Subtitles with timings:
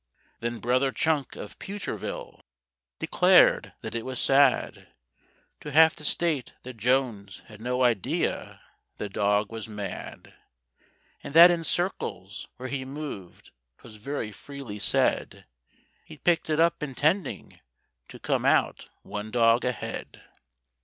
[0.39, 2.41] Then Brother Chunk, of Pewterville,
[2.97, 4.87] declared that it was sad
[5.59, 8.61] To have to state that Jones had no idea
[8.97, 10.33] the dog was mad,
[11.23, 15.45] And that in circles where he moved 'twas very freely said
[16.03, 17.59] He'd picked it up intending
[18.07, 20.23] to come out one dog ahead.